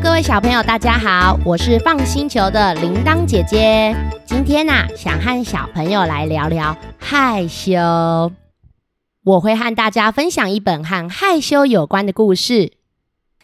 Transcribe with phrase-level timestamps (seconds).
[0.00, 3.96] 各位小朋友，大家好，我是放星球的铃铛姐姐。
[4.24, 7.72] 今天呢、想和小朋友来聊聊害羞。
[9.24, 12.74] 我会和大家分享一本和害羞有关的故事，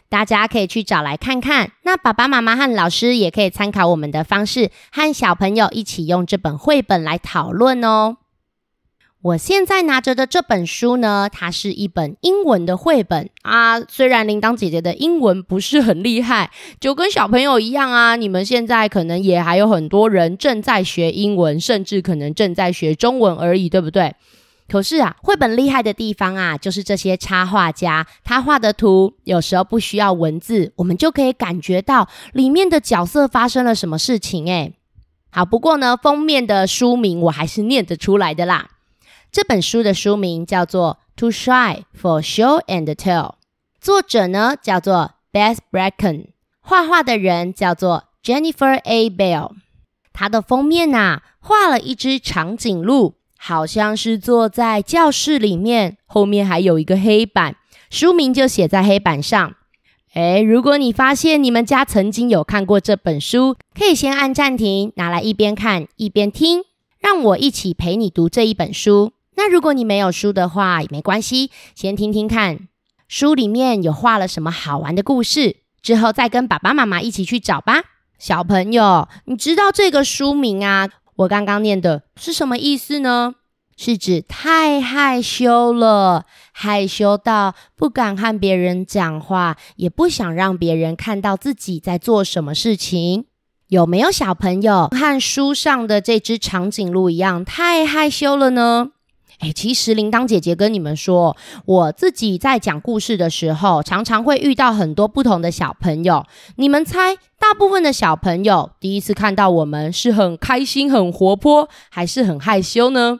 [0.07, 1.71] 大家可以去找来看看。
[1.83, 8.17] 那爸爸妈妈和老师也可以参考我们的方式，和小朋友一起用这本绘本来讨论哦。
[9.25, 13.81] 我现在拿着的这本书呢，它是一本英文的绘本啊。
[13.81, 18.15] 虽然铃铛姐姐的英文不是很厉害，就跟小朋友一样啊。
[18.15, 24.13] 你们现在可能也还有很多人正在学英文，甚至可能正在学中文而已，对不对？
[24.67, 34.45] 可是啊，绘本厉害的地方啊，就是这些插画家他画的图，有时候不需要文字，我们就可以感觉到里面的角色发生了什么事情。
[34.47, 34.75] 诶，
[35.31, 38.69] 好，不过呢，封面的书名我还是念得出来的啦。
[39.35, 43.31] 这本书的书名叫做《Too Shy for Show and Tell》，
[43.81, 46.27] 作者呢叫做 Beth Bracken，
[46.61, 49.09] 画画的人叫做 Jennifer A.
[49.09, 49.51] Bell。
[50.13, 57.57] 它的封面呐、画了一只长颈鹿，好像是坐在教室里面，后面还有一个黑板，
[57.89, 59.53] 书名就写在黑板上。
[60.13, 66.63] 诶，如果你发现你们家曾经有看过这本书，可以先按暂停，拿来一边看一边听，
[66.99, 69.11] 让我一起陪你读这一本书。
[69.35, 72.67] 那如果你没有书的话，也没关系，先听听看
[73.07, 77.83] 书里面有画了什么好玩的故事，之后再跟爸爸妈妈一起去找吧。
[78.17, 80.89] 小朋友，你知道这个书名啊？
[81.17, 83.35] 我刚刚念的是什么意思呢？
[83.77, 93.25] 是指太害羞了，害羞到不敢和别人讲话，也不想让别人看到自己在做什么事情。
[93.67, 98.91] 有没有小朋友和书上的这只长颈鹿一样太害羞了呢？
[99.39, 106.25] 哎，其实铃铛姐姐跟你们说，我自己在讲故事的时候，常常会遇到很多不同的小朋友。
[106.55, 113.19] 你们猜，大部分的小朋友第一次看到我们是很开心、很活泼，还是很害羞呢？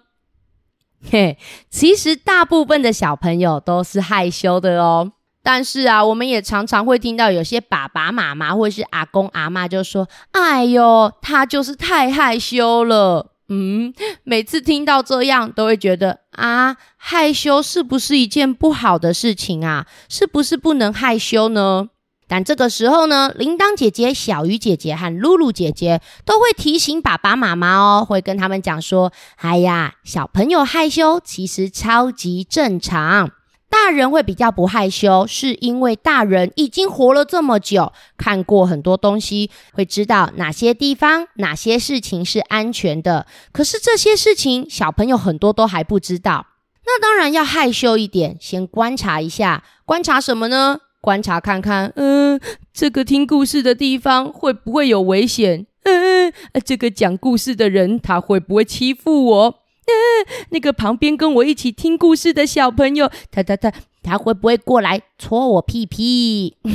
[1.11, 1.37] 嘿，
[1.69, 5.11] 其实大部分的小朋友都是害羞的哦。
[5.43, 19.85] 但是啊，我们也常常会听到有些爸爸妈妈或是阿公阿妈就说：“哎呦，他就是太害羞了。”嗯，每次听到这样，都会觉得啊，害羞是不是一件不好的事情啊？
[20.09, 21.89] 是不是不能害羞呢？
[22.27, 33.29] 但这个时候呢，铃铛姐姐、小鱼姐姐和露露姐姐都会提醒爸爸妈妈哦，会跟他们讲说：“哎呀，小朋友害羞其实超级正常。
[33.75, 43.27] 大人会比较不害羞，是因为大人已经活了这么久，看过很多东西，会知道哪些地方、哪些事情是安全的。
[43.51, 46.47] 可是这些事情，小朋友很多都还不知道。
[46.85, 49.63] 那当然要害羞一点，先观察一下。
[49.83, 50.79] 观察什么呢？
[51.01, 52.39] 观察看看，嗯、
[52.73, 55.67] 这个听故事的地方会不会有危险？
[55.83, 59.64] 嗯、这个讲故事的人他会不会欺负我？
[59.85, 66.57] 嗯、那个旁边跟我一起听故事的小朋友，他他他他会不会过来戳我屁屁？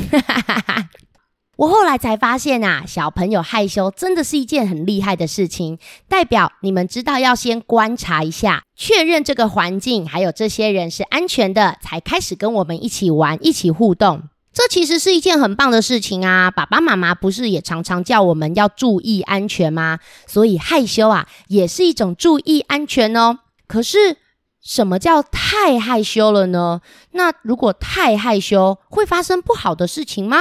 [1.56, 5.78] 我后来才发现啊，小朋友害羞真的是一件很厉害的事情，
[6.08, 14.22] 代表你们知道要先观察一下，确认这个环境还有这些人是安全的，才开始跟我们一起玩、一起互动。
[14.52, 16.50] 这其实是一件很棒的事情啊！
[16.50, 20.00] 爸爸妈妈不是也常常叫我们要注意安全吗？
[20.26, 23.38] 所以害羞啊，也是一种注意安全哦。
[23.68, 24.16] 可是
[24.60, 26.80] 什么叫太害羞了呢？
[27.12, 30.38] 那如果太害羞，会发生不好的事情吗？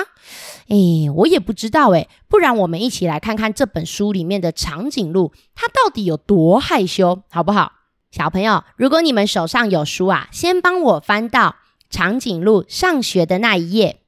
[0.69, 7.73] 诶，我也不知道诶，不然我们一起来看看这本书里面的长颈鹿，它到底有多害羞，好不好？
[8.09, 11.57] 小朋友，如果你们手上有书啊，先帮我翻到
[11.91, 13.98] 长颈鹿上学的那一页。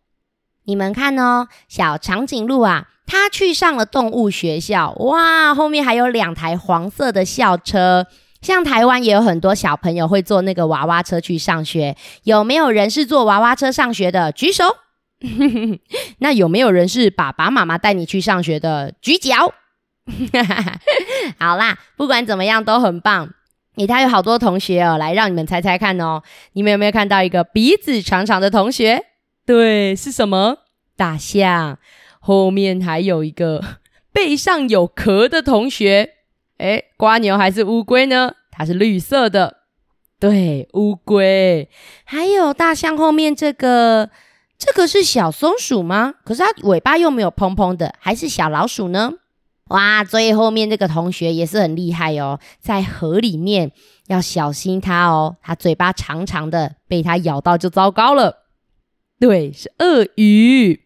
[0.72, 8.08] 你们看哦，小长颈鹿啊，它去上了动物学校，哇，后面还有两台黄色的校车。
[8.42, 14.32] 像台湾也有很多小朋友会坐那个娃娃车去上学，有没有人是坐娃娃车上学的？
[14.32, 14.64] 举手。
[16.20, 18.94] 那有没有人是爸爸妈妈带你去上学的？
[19.02, 19.52] 举脚。
[21.38, 23.30] 好啦，不管怎么样都很棒。
[23.76, 26.24] 诶，他有好多同学哦，来让你们猜猜看哦。
[26.54, 29.11] 你们有没有看到一个鼻子长长的同学？
[29.52, 30.60] 对，是什么？
[30.96, 31.78] 大象。
[32.22, 33.62] 后面还有一个
[34.14, 36.12] 背上有壳的同学。
[36.60, 38.36] 诶，瓜牛还是乌龟呢？
[38.50, 39.58] 它是绿色的。
[40.22, 41.70] 对，乌龟。
[42.06, 44.10] 还有大象后面这个，
[44.58, 46.14] 这个是小松鼠吗？
[46.24, 49.12] 可是它尾巴又没有蓬蓬的，还是小老鼠呢？
[49.68, 53.74] 哇，最后面这个同学也是很厉害哦，在河里面
[54.08, 58.41] 要小心它哦，它嘴巴长长的，被它咬到就糟糕了。
[59.22, 60.82] 对，是鳄鱼。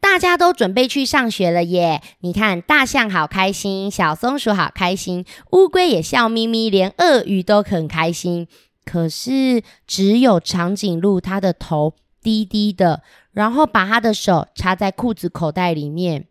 [0.00, 2.00] 大家都准备去上学了耶！
[2.20, 8.46] 你看，大象好开心，小松鼠好开心，乌龟也笑眯眯，连鳄鱼都很开心。
[8.84, 13.02] 可是，只有长颈鹿，它的头低低的，
[13.32, 16.26] 然后把它的手插在裤子口袋里面，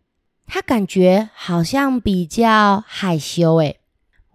[0.46, 3.78] 它感觉好像比较害羞诶。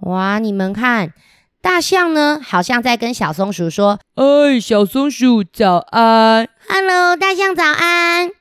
[0.01, 1.15] 哇，你们看，
[1.61, 8.31] 大象呢，好像在跟小松鼠说：“哎，小松鼠早安，Hello，大象早安。”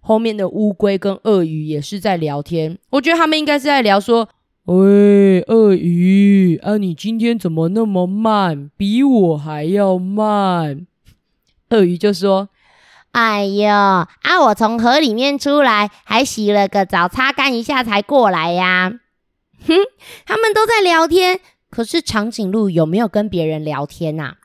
[0.00, 4.28] 后面的乌龟跟鳄鱼也是在聊天，我觉得他们应该是在聊说
[4.66, 10.86] ：“喂，鳄鱼啊，你今天怎么那么慢，比我还要慢？”
[11.70, 12.50] 鳄鱼就说
[13.12, 14.06] ：“哎呦啊，
[14.48, 18.92] 我从河里面出来，还洗了个澡，擦干一下才过来呀。”
[19.66, 19.74] 哼，
[20.26, 21.40] 他们都在聊天，
[21.76, 24.36] 可是长颈鹿有没有跟别人聊天呐？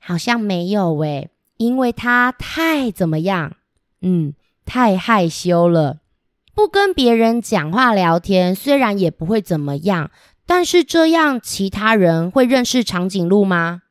[0.00, 1.28] 好像没有诶，
[1.58, 3.56] 因为它太怎么样？
[4.00, 4.32] 嗯。
[4.64, 5.98] 太害羞了，
[6.54, 10.10] 不跟别人讲话聊天，虽然也不会怎么样，
[10.46, 13.82] 但是这样其他人会认识长颈鹿吗？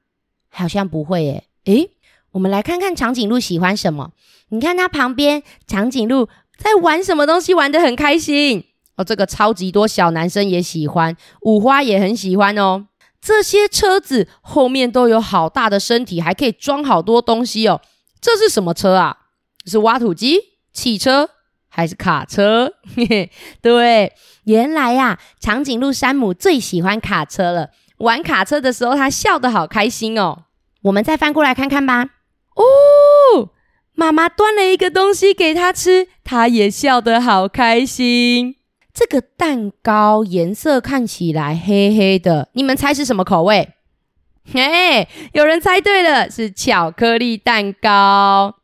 [0.50, 1.44] 好像不会诶。
[1.66, 1.92] 诶，
[2.32, 4.14] 我们来看看长颈鹿喜欢什么。
[4.48, 6.28] 你看它旁边，长颈鹿
[6.58, 8.64] 在玩什么东西，玩得很开心
[9.00, 9.04] 哦。
[9.04, 12.86] 这个超级多小男生也喜欢，五花也很喜欢哦。
[13.22, 17.81] 这些车子后面都有好大的身体，还可以装好多东西哦。
[18.22, 19.18] 这是什么车啊？
[19.66, 20.40] 是挖土机？
[20.72, 21.30] 汽车
[21.68, 22.74] 还是卡车？
[23.62, 24.13] 对，
[24.46, 27.72] 原来呀，长颈鹿山姆最喜欢卡车了。
[27.98, 30.45] 玩卡车的时候，他笑得好开心哦。
[30.84, 32.06] 我们再翻过来看看吧。
[32.56, 33.50] 哦，
[33.94, 38.56] 妈妈端了一个东西给他吃，他也笑得好开心。
[38.94, 43.74] 这个蛋糕颜色看起来黑黑的，你们猜是什么口味？
[44.52, 48.56] 嘿，有人猜对了，是巧克力蛋糕。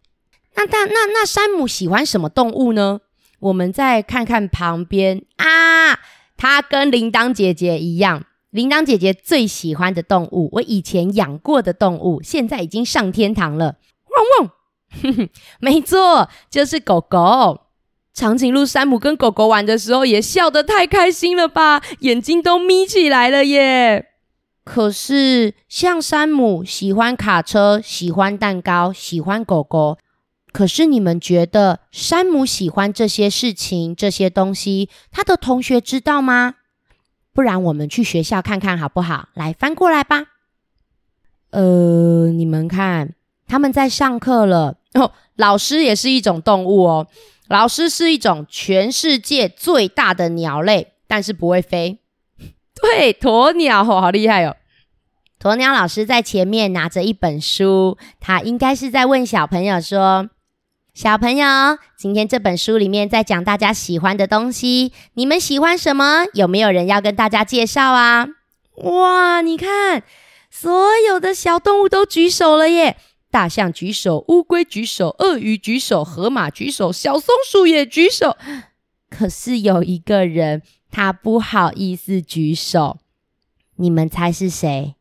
[0.56, 3.02] 那那那那山姆喜欢什么动物呢？
[3.40, 6.00] 我们再看看旁边啊，
[6.36, 13.76] 它跟铃铛姐姐一样，铃铛姐姐最喜欢的动物，我以前养过的动物，现在已经上天堂了。
[14.10, 14.52] 汪汪，
[15.04, 15.30] 哼 哼
[15.60, 17.65] 没错，就是狗狗。
[18.16, 24.06] 长颈鹿山姆跟狗狗玩的时候，也笑得太开心了吧，眼睛都眯起来了耶。
[24.64, 29.98] 可是像山姆喜欢卡车，喜欢蛋糕，喜欢狗狗。
[30.54, 36.56] 可是你们觉得山姆喜欢这些事情、这些东西，他的同学知道吗？
[37.34, 39.28] 不然我们去学校看看好不好？
[39.34, 40.28] 来翻过来吧。
[41.52, 43.14] 呃，你们看，
[43.46, 45.12] 他们在上课了哦。
[45.36, 47.08] 老师也是一种动物哦。
[47.48, 52.00] 老师是一种全世界最大的鸟类，但是不会飞。
[52.82, 54.56] 对，鸵鸟哦， 好厉害哦。
[55.40, 60.30] 鸵鸟老师在前面拿着一本书，他应该是在问小朋友说。
[60.94, 66.24] 小朋友，今天这本书里面在讲大家喜欢的东西，你们喜欢什么？
[66.34, 68.28] 有没有人要跟大家介绍啊？
[68.76, 70.04] 哇，你看，
[70.50, 70.72] 所
[71.06, 72.96] 有的小动物都举手了耶！
[73.36, 78.38] 大象举手，乌龟举手，鳄鱼举手，河马举手，小松鼠也举手。
[79.10, 82.98] 可是有一个人，他不好意思举手，
[83.76, 84.96] 你们猜是谁？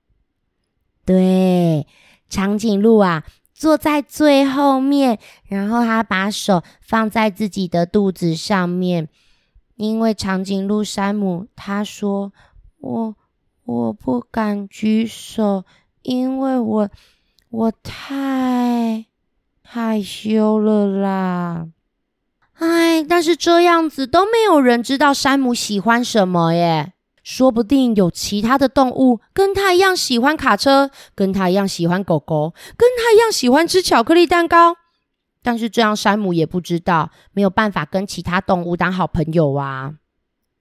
[1.07, 1.87] 对，
[2.29, 3.23] 长颈鹿啊。
[3.53, 9.09] 坐在最后面，然后他把手放在自己的肚子上面，
[9.77, 12.33] 因为长颈鹿山姆他说
[12.83, 13.15] ：“我
[13.63, 15.65] 我不敢举手，
[16.03, 16.91] 因为我
[17.57, 19.07] 我太
[19.63, 21.69] 害羞了啦。”
[22.59, 26.93] 哎，但是这样子都没有人知道山姆喜欢什么耶。
[27.23, 34.77] 说不定有其他的动物跟他一样喜欢卡车，跟他一样喜欢狗狗，跟他一样喜欢吃巧克力蛋糕。
[35.43, 39.95] 但是这样山姆也不知道，没有办法跟其他动物当好朋友啊。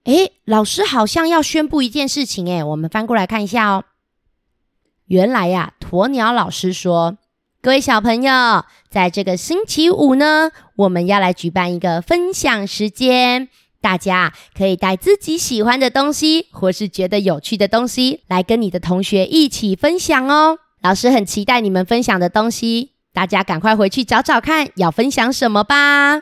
[0.05, 3.83] 诶，老师好像要宣布一件事情，诶，我们翻过来看一下哦。
[5.13, 7.19] 原来呀，鸵鸟老师说，
[7.61, 13.47] 各位小朋友，在这个星期五呢，我们要来举办一个分享时间。
[13.79, 20.57] 大家可以带自己喜欢的东西，或是觉得有趣的东西，来跟你的同学一起分享哦。
[20.81, 26.21] 老师很期待你们分享的东西，大家赶快回去找找看，要分享什么吧。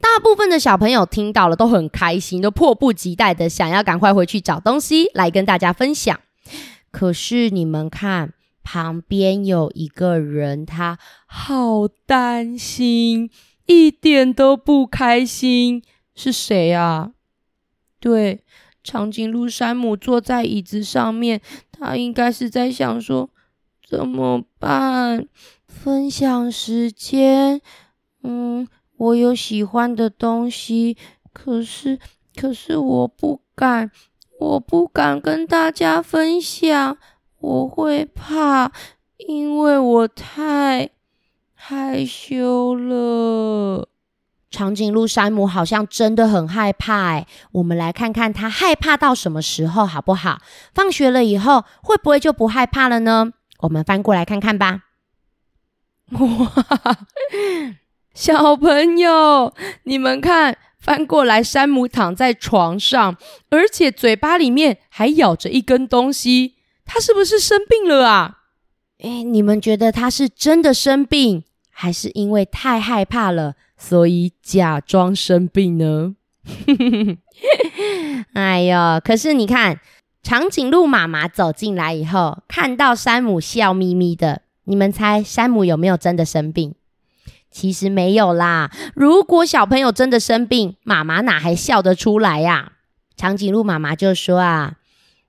[0.00, 6.18] 大部分的小朋友听到了都很开心，都迫不及待的想要赶快回去找东西来跟大家分享。
[6.94, 8.32] 可是你们看，
[8.62, 10.96] 旁边有一个人，他
[11.26, 13.28] 好担心，
[13.66, 15.82] 一点都不开心。
[16.14, 17.10] 是谁啊？
[17.98, 18.44] 对，
[18.84, 21.40] 长颈鹿山姆坐在椅子上面，
[21.72, 23.28] 他应该是在想说
[23.84, 25.26] 怎么办？
[25.66, 27.60] 分享时间，
[28.22, 30.96] 嗯，我有喜欢的东西，
[31.32, 31.98] 可是
[32.36, 33.90] 可是我不敢，
[34.44, 36.98] 我不敢跟大家分享，
[37.38, 38.70] 我会怕，
[39.16, 40.90] 因为我太
[41.54, 43.88] 害羞了。
[44.50, 50.40] 长颈鹿山姆好像真的很害怕哎，我们来看看他害怕到什么时候好不好？
[50.74, 53.32] 放学了以后会不会就不害怕了呢？
[53.60, 54.82] 我们翻过来看看吧。
[56.10, 56.98] 哇，
[58.14, 63.16] 小朋友，你们看，翻过来，山姆躺在床上，
[63.48, 68.40] 而且嘴巴里面还咬着一根东西，他是不是生病了啊？
[69.02, 73.54] 哎，你们觉得他是真的生病，还是因为太害怕了？
[73.78, 76.16] 所以假装生病呢？
[78.34, 79.00] 哎呦！
[79.02, 79.80] 可是你看，
[80.22, 86.74] 长颈鹿妈妈走进来以后，看到山姆笑眯眯的，你们猜山姆有没有真的生病？
[87.54, 88.72] 其实没有啦。
[88.94, 92.72] 如果小朋友真的生病，妈妈哪还笑得出来呀？
[93.16, 94.74] 长颈鹿妈妈就说啊：“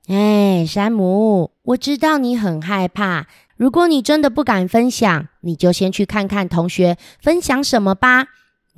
[0.09, 3.27] 哎，山姆，我知道你很害怕。
[3.55, 8.25] 如果你真的不敢分享，你就先去看看同学分享什么吧。”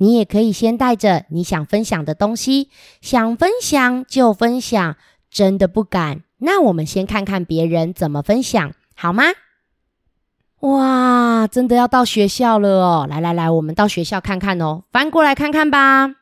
[0.00, 2.68] 你也可以先带着你想分享的东西，
[3.00, 4.96] 想分享就分享。
[5.30, 9.24] 真的不敢，那我们先看看别人怎么分享，好吗？
[10.60, 13.06] 哇，真的要到学校了哦！
[13.08, 16.14] 来来来，我们到学校看看哦，翻过来看看吧。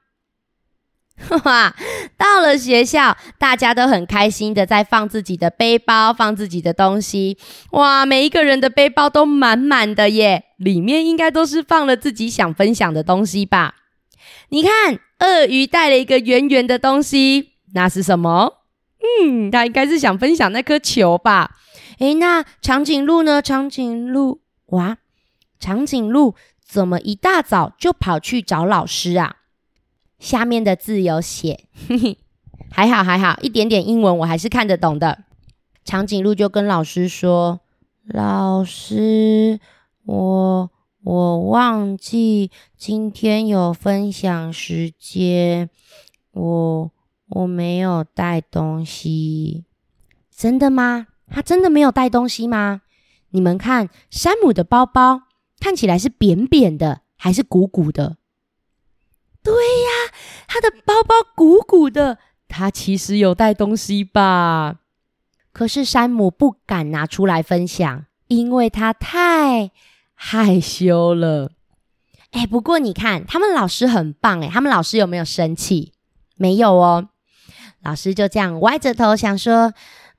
[1.18, 1.74] 哈哈，
[2.18, 7.38] 到了学校，大家都很开心的在放自己的背包，放自己的东西。
[7.70, 13.76] 哇，每一个人的背包都满满的耶，里面应该都是放了自己想分享的东西吧？
[14.50, 18.58] 你看，鳄鱼带了一个圆圆的东西，那是什么？
[19.22, 21.52] 嗯，他应该是想分享那颗球吧？
[21.98, 23.40] 诶，那长颈鹿呢？
[23.40, 24.98] 长颈鹿，哇，
[25.58, 29.36] 长颈鹿怎么一大早就跑去找老师啊？
[30.18, 31.64] 下面的字有写，
[32.70, 35.24] 还好还好，一点点英文我还是看得懂的。
[35.84, 37.60] 长颈鹿就跟老师说
[38.04, 39.60] ：“老师，
[40.04, 40.70] 我
[41.02, 45.70] 我忘记今天有分享时间，
[46.32, 46.90] 我
[47.28, 49.64] 我没有带东西。”
[50.34, 51.06] 真的吗？
[51.28, 52.82] 他真的没有带东西吗？
[53.30, 55.22] 你们看，山姆的包包
[55.60, 58.16] 看起来是扁扁的，还是鼓鼓的？
[59.42, 60.12] 对呀，
[60.46, 62.18] 他的包包鼓鼓的，
[62.48, 64.80] 他其实有带东西吧？
[65.52, 69.70] 可是山姆不敢拿出来分享，因为他太
[70.14, 71.52] 害羞了。
[72.32, 75.92] 哎，不过你看，他们老师很棒哎，他们老师有没有生气？
[76.36, 77.08] 没有哦，
[77.82, 79.72] 老师就这样歪着头想说：“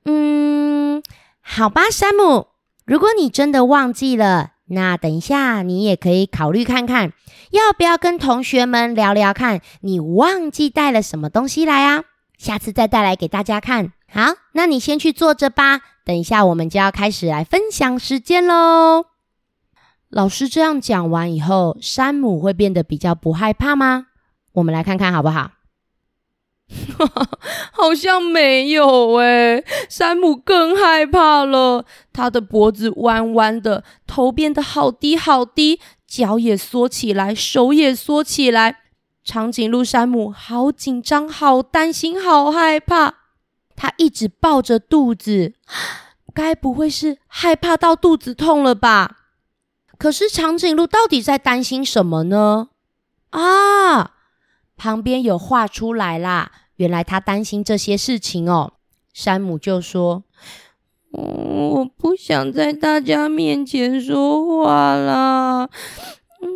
[0.04, 1.02] 嗯，
[1.40, 2.48] 好吧，山姆，
[2.84, 7.14] 如果你真的忘记了。”那等一下，你也可以考虑看看，
[7.52, 12.04] 要不要跟同学们聊聊看，你忘记带了什么东西来啊？
[12.36, 13.94] 下次再带来给大家看。
[14.12, 15.80] 好，那你先去坐着吧。
[16.04, 19.06] 等一下，我们就要开始来分享时间喽。
[20.10, 24.08] 老师这样讲完以后，山姆会变得比较不害怕吗？
[24.52, 25.52] 我们来看看好不好？
[27.72, 31.84] 好像没有诶，山姆更害怕了。
[32.12, 38.80] 他的脖子弯弯的，头变得好低好低，脚也缩起来，手也缩起来。
[39.24, 43.14] 长颈鹿山姆好紧张，好担心，好害怕。
[43.76, 45.54] 他一直抱着肚子，
[46.34, 49.16] 该不会是害怕到肚子痛了吧？
[49.98, 52.68] 可是长颈鹿到底在担心什么呢？
[53.30, 54.12] 啊！
[54.78, 58.74] 旁边有画出来啦，原来他担心这些事情哦。
[59.12, 60.22] 山姆就说
[61.10, 65.68] ：“我不想在大家面前说话啦。
[66.40, 66.48] 嗯，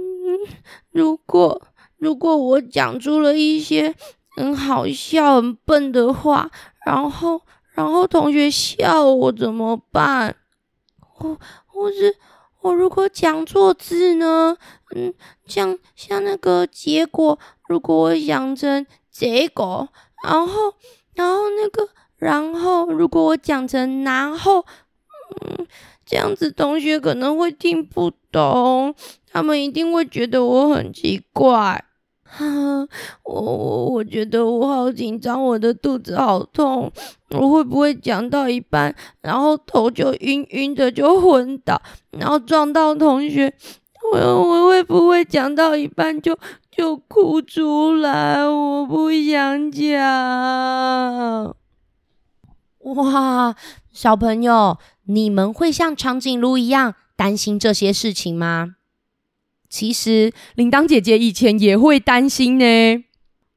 [0.93, 1.61] 如果
[1.97, 3.93] 如果我讲出了一些
[4.37, 6.49] 很好笑、很笨的话，
[6.87, 7.43] 然后
[7.75, 10.37] 然后同学笑我怎么办？
[11.01, 11.37] 或
[11.67, 12.15] 或是
[12.61, 14.57] 我如果讲错字呢？
[14.95, 15.13] 嗯，
[15.45, 17.37] 像像那个结果。”
[17.73, 19.89] 如果我讲成结果，
[20.23, 20.75] 然后，
[21.15, 21.89] 然后那个，
[22.19, 24.67] 然后，如果我讲成然后，
[25.41, 25.67] 嗯，
[26.05, 28.95] 这样子同学可能会听不懂，
[29.31, 31.83] 他们一定会觉得我很奇怪。
[32.29, 32.45] 哈，
[33.25, 36.93] 我我我觉得我好紧张，我的肚子好痛，
[37.31, 43.55] 我会不会讲到一半，然后头就晕晕的就昏倒，然后撞到同学？
[44.13, 46.39] 我我会不会讲到一半就？
[46.75, 51.55] 就哭出来，我不想讲。
[52.81, 53.55] 哇，
[53.93, 58.77] 小朋友，你们会像长颈鹿一样担心这些事情吗？
[59.69, 63.05] 其实铃铛姐姐以前也会担心呢。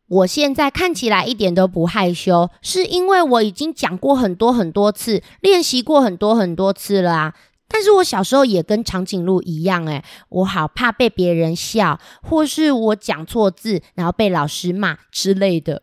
[0.08, 7.34] 我现在看起来一点都不害羞，是因为我已经讲过很多很多次，练习过很多很多次了啊。
[7.68, 15.82] 但是我小时候也跟长颈鹿一样，诶，我好怕被别人笑，或是我讲错字，然后被老师骂之类的。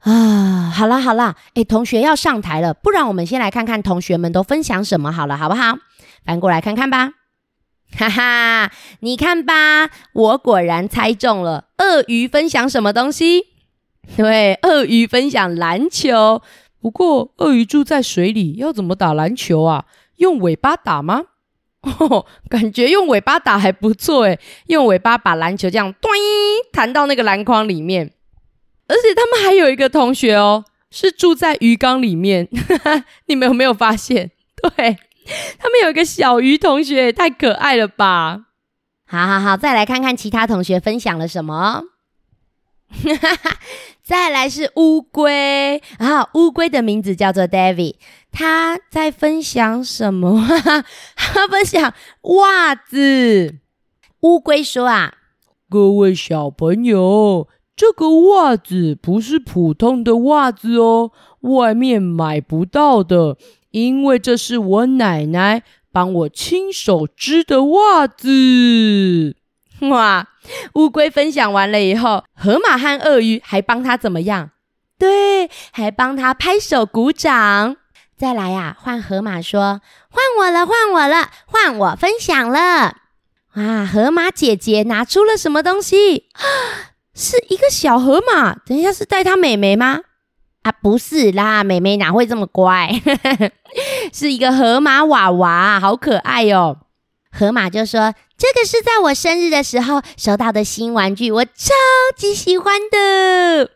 [0.00, 5.78] 啊，好啦好啦，诶，同学要上台了，不然我们先来看看同学们都分享什么好了，好不好？
[6.24, 7.12] 翻过来看看吧。
[7.96, 11.68] 哈哈，你看吧，我果然猜中了。
[11.78, 13.44] 鳄鱼分享什么东西？
[14.16, 16.42] 对，鳄鱼分享篮球。
[16.80, 19.84] 不过，鳄鱼住在水里，要怎么打篮球啊？
[20.16, 21.22] 用尾巴打吗？
[21.82, 26.10] 哦，感觉用尾巴打还不错诶，用尾巴把篮球这样咚
[26.72, 28.12] 弹到那个篮筐里面。
[28.88, 32.48] 而且他们还有一个同学哦，是住在鱼缸里面。
[33.26, 34.30] 你们有没有发现？
[34.62, 34.98] 对
[35.58, 38.46] 他们有一个小鱼同学，太可爱了吧！
[39.06, 41.82] 好好好，再来看看其他同学分享了什么。
[44.02, 47.94] 再来是乌龟啊，乌龟的名字叫做 David，
[48.30, 50.46] 他在分享什么？
[51.16, 53.58] 他分享袜子。
[54.20, 55.14] 乌龟说啊，
[55.68, 61.10] 各位小朋友，这个袜子不是普通的袜子哦，
[61.40, 63.36] 外面买不到的，
[63.70, 69.36] 因为这是我奶奶帮我亲手织的袜子。
[69.90, 70.28] 哇！
[70.74, 74.50] 乌龟分享完了以后，河马和鳄鱼还帮他怎么样？
[74.98, 77.76] 对，还帮他拍手鼓掌。
[78.16, 82.98] 再来呀，换河马说：“换我了，换我了，换我分享了。”
[83.56, 83.84] 哇！
[83.84, 86.28] 河马姐姐拿出了什么东西？
[87.14, 88.54] 是一个小河马。
[88.54, 90.00] 等一下，是带她妹妹吗？
[90.62, 92.90] 啊，不是啦，妹妹哪会这么乖？
[94.12, 96.78] 是一个河马娃娃，好可爱哟。
[97.30, 101.72] 河马就说：“这个是在我生日的时候收到的新玩具，我超
[102.16, 103.70] 级喜欢的。”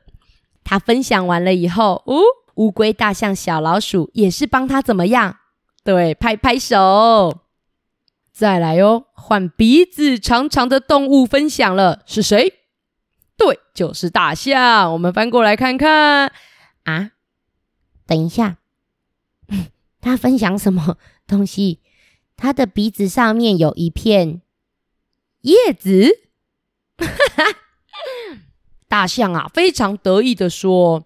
[0.64, 2.20] 他分享完了以后，哦，
[2.56, 5.36] 乌龟、大象、小老鼠也是帮他怎么样？
[5.82, 7.40] 对，拍拍手。
[8.30, 12.54] 再来哦，换鼻子长长的动物分享了，是谁？
[13.36, 14.92] 对，就是大象。
[14.92, 16.32] 我们翻过来看看
[16.84, 17.12] 啊，
[18.06, 18.58] 等一下，
[20.00, 21.80] 他分享什么东西？
[22.36, 24.42] 他的鼻子上面有一片
[25.42, 26.28] 叶子，
[26.98, 27.44] 哈 哈
[28.88, 31.04] 大象啊，非常得意的说：“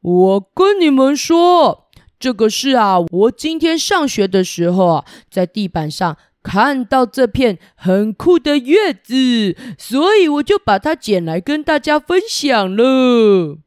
[0.00, 13.58] 我跟你们说，这个是啊，我今天上学的时候啊，在地板上看到这片很酷的叶子，所以我就把它捡来跟大家分享了。”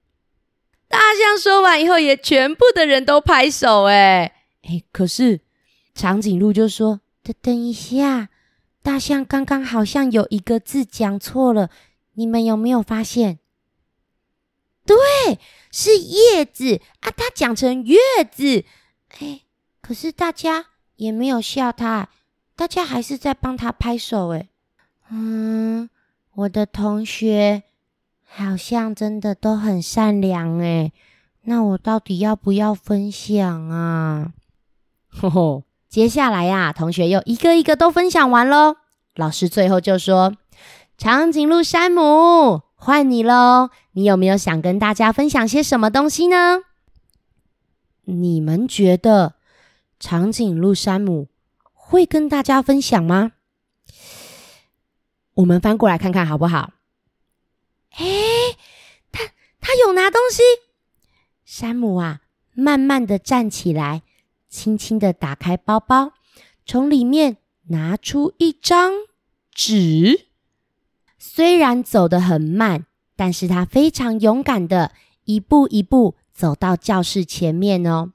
[0.87, 4.33] 大象说完以后，也全部的人都拍手，哎
[4.63, 5.41] 哎，可是。
[5.95, 8.29] 长颈鹿就说：“等等一下，
[8.89, 11.69] 大象刚刚好像有一个字讲错了，
[12.13, 13.37] 你们有没有发现？
[14.83, 14.97] 对，
[15.71, 17.99] 是叶子啊，他讲成月
[18.31, 18.65] 子。
[19.19, 19.41] 哎，
[19.79, 22.09] 可是大家也没有笑他，
[22.55, 24.29] 大家还是在帮他拍手。
[24.29, 24.49] 哎，
[25.11, 25.87] 嗯，
[26.33, 27.61] 我的同学
[28.25, 30.57] 好像真的都很善良。
[30.63, 30.91] 哎，
[31.43, 34.33] 那我到底要不要分享啊？
[35.07, 38.77] 吼吼。”接下来呀，同学又一个一个都分享完喽。
[39.19, 40.37] 老师最后就说
[40.97, 43.69] ：“长颈鹿山姆，换你喽！
[43.91, 46.61] 你有没有想跟大家分享些什么东西呢？
[48.05, 49.35] 你们觉得
[49.99, 51.27] 长颈鹿山姆
[51.73, 53.33] 会跟大家分享吗？
[55.33, 56.71] 我们翻过来看看好不好？
[57.97, 58.05] 哎，
[59.11, 59.25] 他
[59.59, 60.41] 他有拿东西。
[61.43, 62.21] 山姆啊，
[62.53, 64.03] 慢慢的站起来。”
[64.47, 66.13] 轻轻的打开包包，
[66.65, 68.93] 从里面拿出一张
[69.61, 70.27] 纸。
[71.17, 72.85] 虽然走得很慢，
[73.17, 74.93] 但是他非常勇敢的
[75.25, 78.13] 一步一步走到教室前面哦。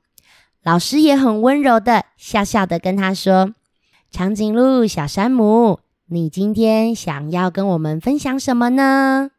[0.63, 3.53] 老师也很温柔的笑笑的跟他说
[4.11, 9.31] ：“长颈鹿小山姆，你今天想要跟我们分享什么呢？”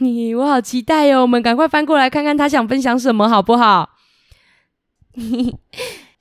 [0.00, 1.20] 你，我好期待哦！
[1.20, 3.90] 我们赶快翻过来看看他想分享什么，好不好？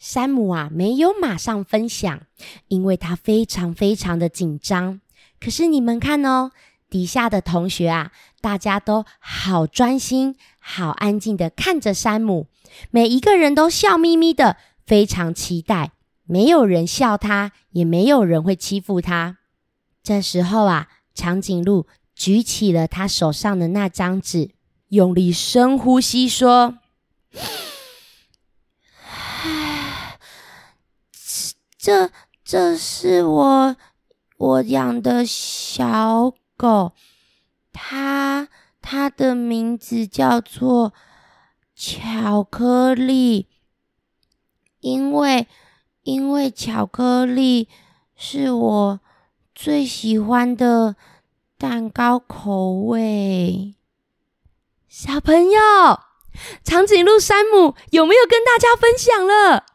[0.02, 2.22] 山姆啊，没有马上分享，
[2.70, 5.00] 因为他非常非常的紧张。
[5.40, 6.50] 可是你们看哦，
[6.90, 8.12] 底下的同学啊，
[8.42, 12.48] 大家都好专心、好安静的看着山姆，
[12.90, 15.92] 每一个人都笑眯眯的，非常期待。
[16.24, 19.38] 没有人笑他，也没有人会欺负他。
[20.02, 21.86] 这时候啊，长颈鹿
[22.16, 24.50] 举起了他手上的那张纸，
[24.88, 26.80] 用力深呼吸，说。
[31.82, 32.12] 这
[32.46, 33.76] 这是我
[34.38, 36.94] 我养的小狗，
[37.74, 38.50] 它
[38.84, 40.94] 它的名字叫做
[41.76, 43.48] 巧克力，
[44.82, 45.48] 因为
[46.04, 47.68] 因为巧克力
[48.16, 49.00] 是我
[49.56, 50.96] 最喜欢的
[51.58, 53.74] 蛋糕口味。
[54.88, 55.60] 小朋友，
[56.64, 59.66] 长颈鹿山姆有没有跟大家分享了？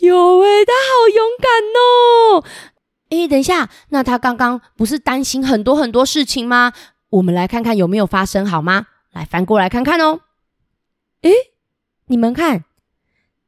[0.00, 2.44] 有诶，他好勇敢哦！
[3.10, 6.72] 诶，等一下，那他刚刚不是担心很多很多事情吗？
[7.10, 8.86] 我们来看看有没有发生好吗？
[9.12, 10.20] 来翻过来看看哦。
[11.22, 11.32] 诶，
[12.06, 12.64] 你们看，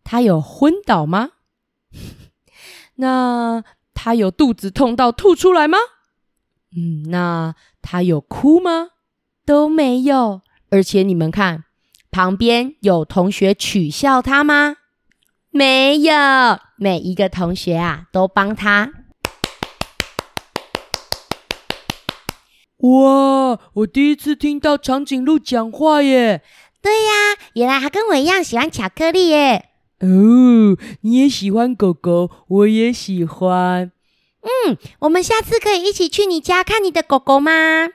[0.04, 1.30] 他有昏倒吗？
[2.96, 3.62] 那
[3.94, 5.78] 他有肚子痛到吐出来吗？
[6.76, 8.88] 嗯，那他有哭吗？
[9.46, 10.42] 都没有。
[10.70, 11.64] 而且你们看，
[12.10, 14.76] 旁边有同学取笑他吗？
[15.54, 16.14] 没有，
[16.76, 18.90] 每一个同学啊都帮他。
[22.78, 23.60] 哇！
[23.74, 26.42] 我第一次听到长颈鹿讲话耶。
[26.80, 27.12] 对呀，
[27.52, 29.68] 原来他跟我一样喜欢巧克力耶。
[30.00, 33.92] 哦，你也喜欢狗狗，我也喜欢。
[34.40, 37.88] 嗯，我们下次可以一起去你家看你的狗狗吗？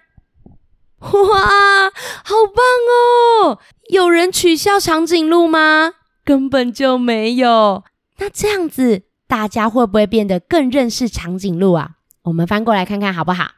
[1.00, 3.60] 哇，好棒哦！
[3.90, 5.96] 有人取笑长颈鹿吗？
[6.28, 7.86] 根本就没有。
[8.18, 11.92] 那这样子，大家会不会变得更认识长颈鹿啊？
[12.24, 13.52] 我们翻过来看看好不好？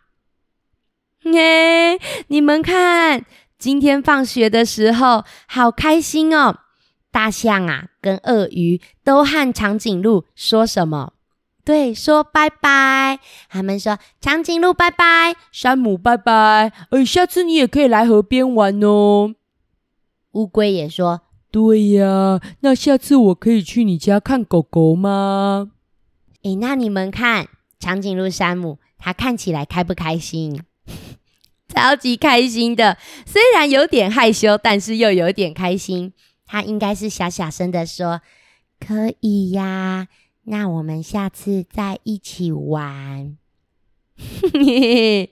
[1.23, 3.25] 哎，你们看，
[3.57, 6.59] 今天放学的时候好开心哦！
[7.11, 11.13] 大象啊，跟鳄鱼都和长颈鹿说什么？
[11.65, 13.19] 对，说拜拜。
[13.49, 19.33] 他们说：“长颈鹿拜拜，山姆拜拜。”哎，下次你也可以来河边玩哦。
[20.33, 21.21] 乌龟也说
[21.51, 25.71] ：“对呀，那下次我可以去你家看狗狗吗？”
[26.43, 27.47] 哎，那你们看，
[27.79, 30.61] 长颈鹿山姆，他看起来开不开心？
[31.67, 36.13] 超级开心的，虽然有点害羞，但是又有点开心。
[36.45, 38.21] 他应该是小小声的说
[38.79, 40.07] ：“可以呀，
[40.45, 43.37] 那我们下次再一起玩。”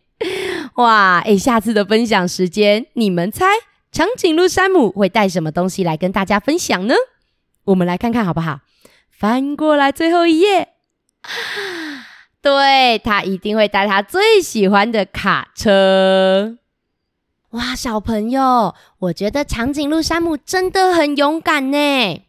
[0.78, 3.46] 哇，哎，下次的分享时间，你们猜
[3.92, 6.96] 长颈鹿山姆会带什么东西来跟大家分享呢？
[7.66, 8.60] 我们来看看好不好？
[9.10, 10.70] 翻过来最后一页。
[12.42, 16.58] 对他一定会带他最喜欢的卡车。
[17.52, 22.22] 哇，小朋友，我觉得长颈鹿山姆真的很勇敢呢。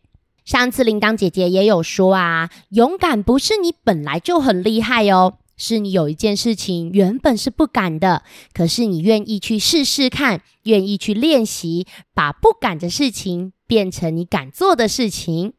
[0.45, 8.23] 上次铃铛姐姐也有说啊，勇敢不是你本来就很厉害哦，是你有一件事情原本是不敢的，
[8.55, 15.53] 可是你愿意去试试看，愿意去练习，把不敢的事情变成你敢做的事情。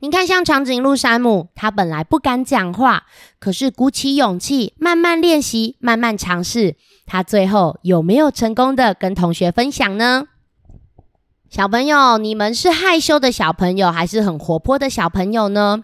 [0.00, 3.06] 你看，像长颈鹿山姆，他本来不敢讲话，
[3.40, 10.26] 可是鼓起勇气，慢慢练习，慢慢尝试，他最后有没有成功的跟同学分享呢？
[11.50, 15.82] 小朋友，你们是害羞的小朋友，还是很活泼的小朋友呢？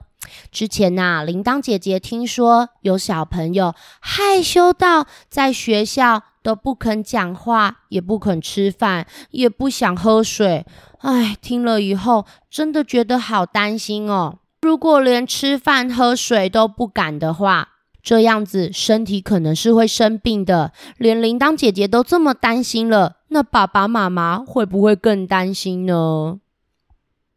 [0.50, 10.66] 之前呐，铃铛姐姐听说有小朋友害羞到在学校都不肯讲话，也不肯吃饭，也不想喝水。
[10.98, 14.38] 哎，听了以后真的觉得好担心哦。
[14.62, 17.68] 如果连吃饭喝水都不敢的话，
[18.02, 20.72] 这样子身体可能是会生病的。
[20.98, 26.38] 连铃铛姐姐都这么担心了，那爸爸妈妈会不会更担心呢？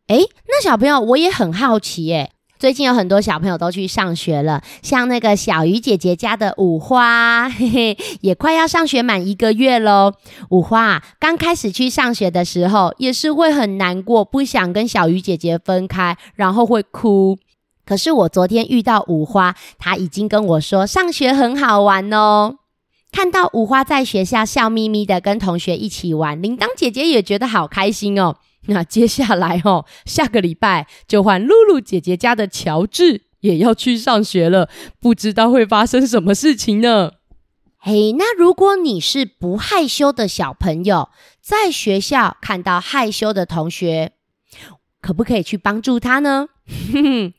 [0.07, 2.31] 哎，那小朋友我也很好奇耶。
[2.59, 10.13] 最近有很多小朋友都去上学了，像那个小鱼姐姐家的五花， 嘿嘿，也快要上学满一个月喽。
[10.49, 17.37] 五花刚开始去上学的时候，也是会很难过，不想跟小鱼姐姐分开，然后会哭。
[17.85, 22.55] 可是我昨天遇到五花，他已经跟我说上学很好玩哦。
[23.11, 28.35] 看到五花在学校笑眯眯的跟同学一起玩，铃铛姐姐也觉得好开心哦。
[28.67, 37.13] 那接下来哦，下个礼拜就换露露姐姐家的乔治也要去上学了，不知道会发生什么事情呢？
[37.79, 41.09] 嘿，那如果你是不害羞的小朋友，
[41.41, 44.11] 在学校看到害羞的同学，
[44.99, 46.47] 可不可以去帮助他呢？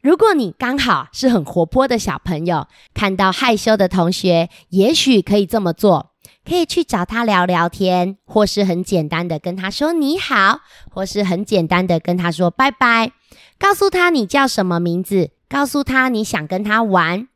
[0.00, 6.13] 如果你刚好是很活泼的小朋友，看到害羞的同学，也许可以这么做。
[6.44, 10.60] 可以去找他聊聊天，或是很简单的跟他说你好，
[10.90, 13.12] 或是很简单的跟他说拜拜，
[13.58, 17.28] 告诉他你叫什么名字，告诉他你想跟他玩，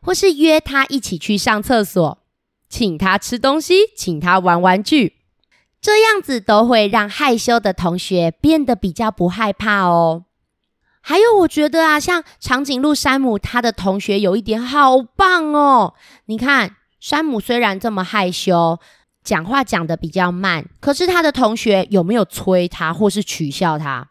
[0.00, 2.18] 或是约他一起去上厕所，
[2.68, 5.14] 请他吃东西，请他玩玩具，
[5.80, 10.24] 这样子都会让害羞的同学变得比较不害怕哦。
[11.00, 15.94] 还有，我觉得啊，像长颈鹿山姆他的同学有一点好棒哦。
[16.24, 16.74] 你看，
[17.06, 18.80] 山姆虽然这么害羞，
[19.22, 24.10] 讲话讲的比较慢，可是他的同学有没有催他或是取笑他？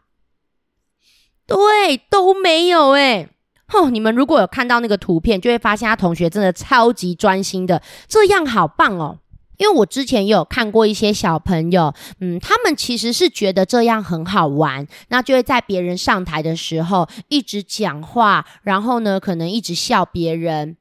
[1.46, 3.28] 对，都没有哎。
[3.74, 9.18] 哦，你们如果有看到那个图片，就会发现他同学真的超级专心的，这样好棒哦。
[9.58, 20.78] 因为我之前也有看过一些小朋友，嗯，他们其实是觉得这样很好玩，那就会在别人上台的时候一直讲话，然后呢，可能一直笑别人。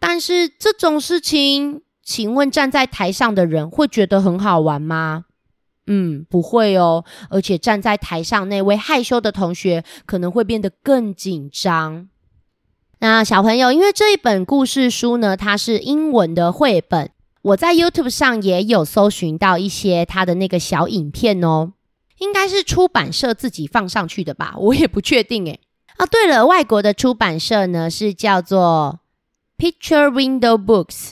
[0.00, 5.26] 但是这种事情，请问站在台上的人会觉得很好玩吗？
[5.86, 7.04] 嗯，不会哦。
[7.28, 12.08] 而且站在台上那位害羞的同学可能会变得更紧张。
[13.00, 17.10] 那小朋友，因为这一本故事书呢，它是英文的绘本。
[17.42, 21.72] 我在 YouTube 上也有搜寻到一些它的那个小影片哦，
[22.18, 25.60] 应该是出版社自己放上去的吧，我也不确定诶。
[25.96, 29.00] 啊，对了，外国的出版社呢是叫做
[29.60, 31.10] Picture Window Books。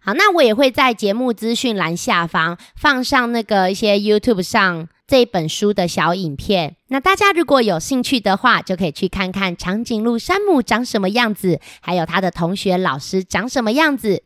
[0.00, 6.74] 好，那我也会在节目资讯栏下方放上那个一些 YouTube 上这本书的小影片。
[6.88, 14.24] 那大家如果有兴趣的话，就可以去看看长颈鹿山姆长什么样子，还有他的同学老师长什么样子。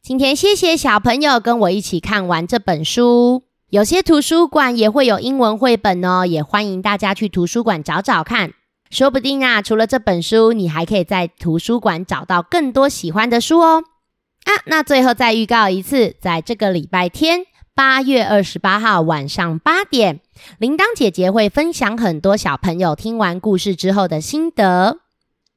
[0.00, 3.42] 今天谢谢小朋友跟我一起看完这本书。
[3.70, 8.52] 有些图书馆也会有英文绘本哦，也欢迎大家去图书馆找找看。
[8.94, 13.82] 说不定啊，除了这本书，你还可以在图书馆找到更多喜欢的书哦。
[14.44, 17.40] 啊，那最后再预告一次，在这个礼拜天，
[17.74, 20.20] 八月二十八号晚上八点，
[20.58, 25.00] 铃铛姐姐会分享很多小朋友听完故事之后的心得。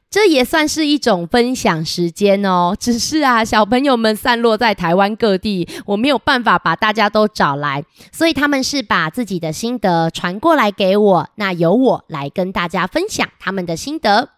[0.10, 2.76] 这也算是一种分享时间哦。
[2.80, 14.30] 只是啊，小朋友们散落在台湾各地，我没有办法把大家都找来，所以他们是把自己的心得传过来给我，那由我来跟大家分享他们的心得。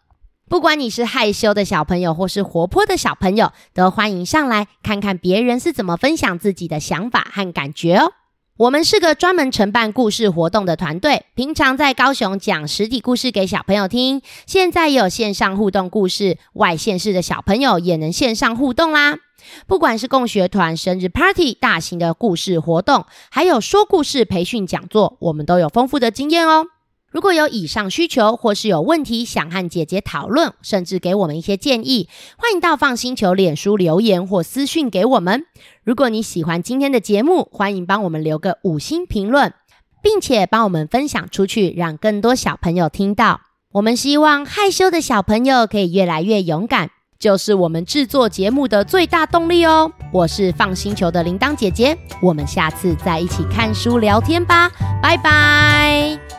[0.49, 8.13] 不管你是害羞的小朋友，或是活泼的小朋友，都欢迎上来看看别人是怎么分享自己的想法和感觉哦。
[8.60, 19.17] 我们是个专门承办故事活动的团队，平常在高雄讲实体故事给小朋友听，现在也有线上互动故事，外县市的小朋友也能线上互动啦。
[19.65, 26.65] 不管是共学团、生日 party、大型的故事活动，还有说故事培训讲座，我们都有丰富的经验哦。
[27.12, 35.45] 如果有以上需求，或是有问题想和姐姐讨论，甚至给我们一些建议，欢迎到放星球脸书留言或私讯给我们。
[35.84, 39.54] 如果你喜欢今天的节目，欢迎帮我们留个五星评论，
[40.04, 43.41] 并且帮我们分享出去，让更多小朋友听到。
[43.74, 49.91] 我们希望害羞的小朋友可以越来越勇敢，就是我们制作节目的最大动力哦。
[50.12, 56.38] 我是放星球的铃铛姐姐，我们下次再一起看书聊天吧，拜拜。